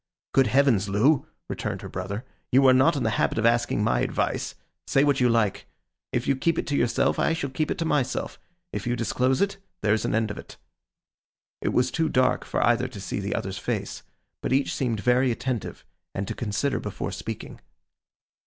[0.33, 3.99] 'Good Heavens, Loo,' returned her brother, 'you are not in the habit of asking my
[3.99, 4.55] advice.
[4.87, 5.67] Say what you like.
[6.11, 8.37] If you keep it to yourself, I shall keep it to _my_self.
[8.73, 10.57] If you disclose it, there's an end of it.'
[11.61, 14.01] It was too dark for either to see the other's face;
[14.41, 17.59] but each seemed very attentive, and to consider before speaking.